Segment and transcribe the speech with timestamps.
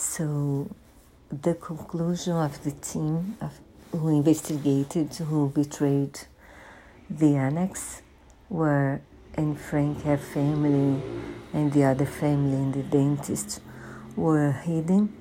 [0.00, 0.70] So,
[1.28, 3.58] the conclusion of the team of,
[3.90, 6.20] who investigated who betrayed
[7.10, 8.02] the annex
[8.48, 9.00] were
[9.34, 11.02] Anne Frank, her family,
[11.52, 13.60] and the other family and the dentist
[14.14, 15.12] were hidden.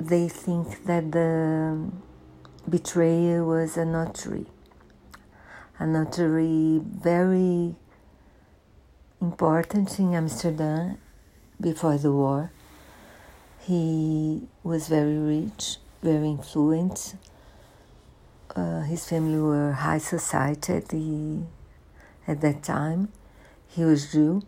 [0.00, 1.92] They think that the
[2.68, 4.46] betrayer was a notary,
[5.78, 7.76] a notary very
[9.20, 10.98] important in Amsterdam
[11.62, 12.50] before the war.
[13.60, 17.14] He was very rich, very influent.
[18.54, 21.42] Uh, his family were high society at, the,
[22.26, 23.08] at that time.
[23.68, 24.42] He was Jew.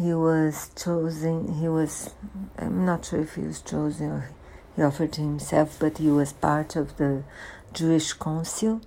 [0.00, 2.14] He was chosen, he was,
[2.56, 4.30] I'm not sure if he was chosen or
[4.76, 7.24] he offered himself, but he was part of the
[7.72, 8.80] Jewish Council.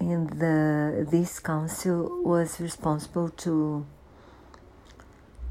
[0.00, 3.84] And the, this council was responsible to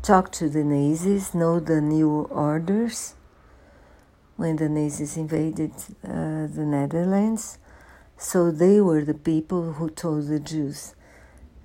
[0.07, 3.13] talk to the Nazis, know the new orders.
[4.37, 7.57] When the Nazis invaded uh, the Netherlands.
[8.17, 10.95] So they were the people who told the Jews,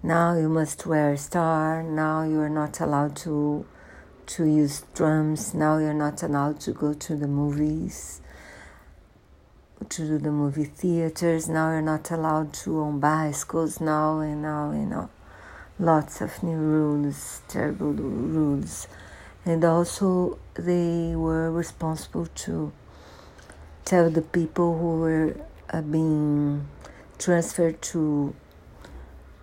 [0.02, 3.64] now you must wear a star, now you are not allowed to
[4.34, 8.20] to use drums, now you're not allowed to go to the movies,
[9.88, 14.70] to do the movie theaters, now you're not allowed to own bicycles, now and now
[14.70, 15.10] and now
[15.78, 18.86] lots of new rules, terrible rules.
[19.44, 22.72] And also, they were responsible to
[23.84, 25.36] tell the people who were
[25.70, 26.68] uh, being
[27.18, 28.34] transferred to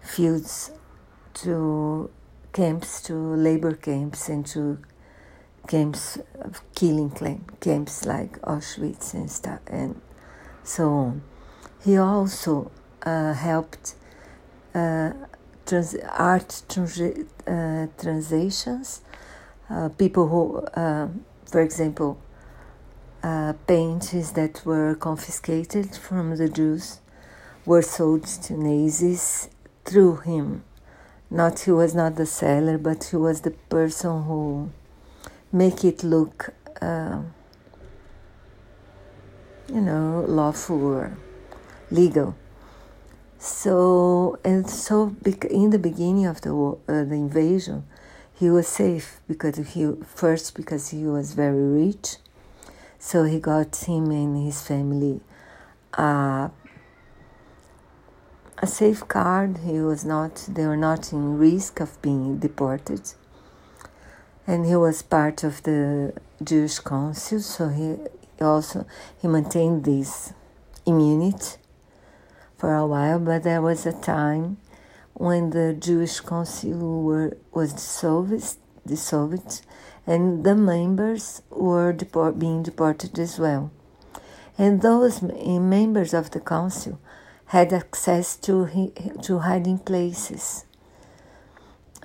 [0.02, 0.72] fields,
[1.34, 2.10] to
[2.54, 4.80] camps, to labor camps, and to
[5.68, 7.12] camps of killing
[7.60, 10.00] camps like Auschwitz and, stuff, and
[10.64, 11.22] so on.
[11.84, 12.72] He also
[13.04, 13.96] uh, helped.
[14.74, 15.12] Uh,
[15.70, 19.02] trans, art trans, uh, translations,
[19.70, 21.08] uh, people who, uh,
[21.46, 22.20] for example,
[23.22, 27.00] uh, paintings that were confiscated from the Jews
[27.66, 29.50] were sold to Nazis
[29.86, 30.64] through him.
[31.30, 34.72] Not he was not the seller, but he was the person who
[35.52, 37.22] make it look, uh,
[39.68, 41.18] you know, lawful or
[41.92, 42.36] legal.
[43.40, 45.16] So and so
[45.50, 47.86] in the beginning of the uh, the invasion,
[48.34, 52.18] he was safe because he first because he was very rich,
[53.00, 55.22] so he got him and his family
[55.98, 56.50] uh,
[58.58, 59.60] a safeguard.
[59.60, 63.14] He was not they were not in risk of being deported,
[64.46, 66.12] and he was part of the
[66.44, 67.96] Jewish Council, so he
[68.42, 68.86] also
[69.22, 70.34] he maintained this
[70.86, 71.56] immunity
[72.60, 74.58] for a while, but there was a time
[75.14, 79.62] when the Jewish Council were, was dissolved, dissolved,
[80.06, 83.72] and the members were deport, being deported as well.
[84.58, 87.00] And those members of the council
[87.46, 88.92] had access to
[89.24, 90.66] to hiding places.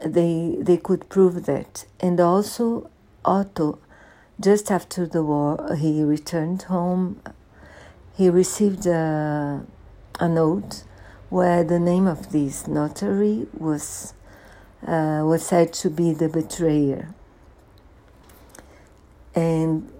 [0.04, 2.90] They they could prove that, and also
[3.24, 3.78] Otto,
[4.38, 7.20] just after the war, he returned home.
[8.16, 9.66] He received a
[10.18, 10.84] a note
[11.28, 14.14] where the name of this notary was
[14.86, 17.14] uh, was said to be the betrayer.
[19.34, 19.90] And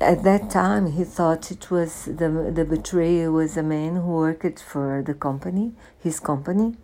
[0.00, 4.60] at that time, he thought it was the the betrayer was a man who worked
[4.60, 6.76] for the company, his company,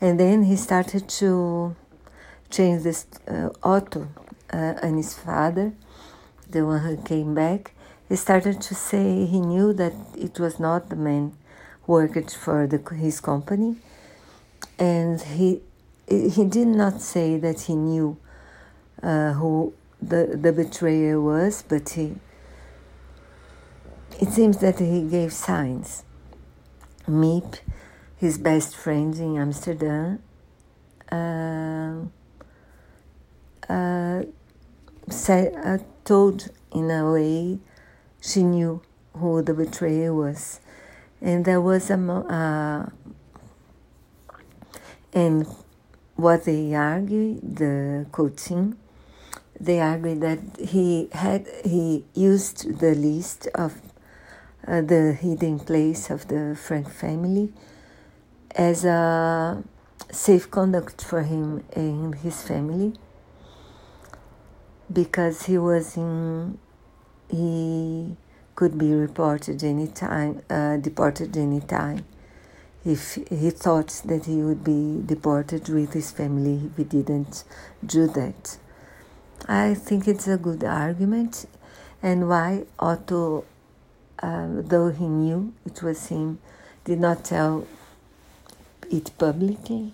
[0.00, 1.76] and then he started to
[2.50, 4.08] change this uh, Otto
[4.52, 5.72] uh, and his father,
[6.50, 7.72] the one who came back.
[8.08, 11.32] He started to say he knew that it was not the man
[11.86, 13.76] worked for the, his company,
[14.78, 15.60] and he
[16.08, 18.16] he did not say that he knew
[19.02, 22.14] uh, who the the betrayer was, but he
[24.20, 26.04] it seems that he gave signs.
[27.08, 27.58] Miep,
[28.16, 30.22] his best friend in Amsterdam,
[31.10, 32.02] uh,
[33.68, 34.22] uh,
[35.08, 37.58] said, uh, told in a way
[38.20, 38.80] she knew
[39.14, 40.60] who the betrayer was
[41.22, 42.90] and there was a uh,
[45.12, 45.46] and
[46.16, 48.76] what they argue the coaching
[49.60, 53.80] they argue that he had he used the list of
[54.66, 57.52] uh, the hiding place of the Frank family
[58.54, 59.62] as a
[60.10, 62.92] safe conduct for him and his family
[64.92, 66.58] because he was in
[67.30, 68.16] he
[68.62, 72.04] could be reported anytime, uh, deported anytime.
[72.84, 77.42] If he thought that he would be deported with his family, he didn't
[77.84, 78.58] do that.
[79.48, 81.46] I think it's a good argument,
[82.04, 83.46] and why Otto,
[84.22, 86.38] uh, though he knew it was him,
[86.84, 87.66] did not tell
[88.88, 89.92] it publicly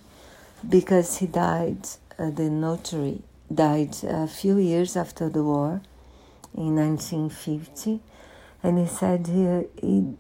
[0.69, 1.89] because he died,
[2.19, 5.81] uh, the notary died a few years after the war
[6.55, 8.01] in 1950,
[8.63, 10.15] and he said he, he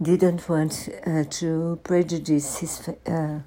[0.00, 3.40] didn't want uh, to prejudice his uh,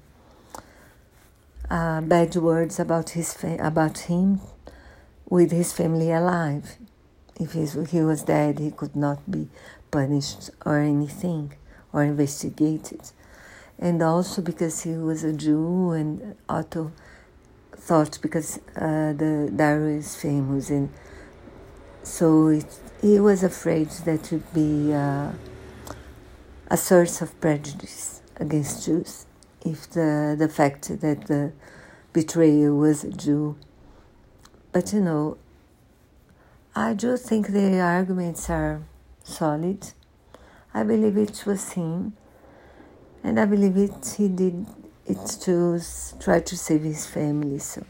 [1.70, 4.40] uh, bad words about his about him
[5.28, 6.76] with his family alive.
[7.40, 7.52] If
[7.90, 9.48] he was dead, he could not be
[9.90, 11.54] punished or anything
[11.92, 13.00] or investigated.
[13.78, 16.92] And also because he was a Jew, and Otto
[17.74, 20.90] thought because uh, the diary is famous, and
[22.02, 22.66] so it,
[23.02, 25.32] he was afraid that would be uh,
[26.68, 29.26] a source of prejudice against Jews
[29.66, 31.52] if the, the fact that the
[32.12, 33.56] betrayer was a Jew.
[34.70, 35.36] But you know,
[36.76, 38.82] I do think the arguments are
[39.24, 39.92] solid.
[40.72, 42.14] I believe it was him,
[43.24, 44.64] and I believe it he did
[45.06, 45.80] it to
[46.20, 47.58] try to save his family.
[47.58, 47.84] So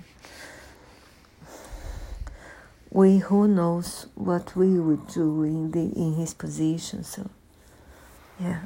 [2.92, 7.02] we who knows what we would do in the in his position.
[7.02, 7.30] So
[8.38, 8.62] yeah.